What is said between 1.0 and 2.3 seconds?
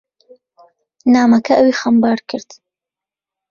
نامەکە ئەوی خەمبار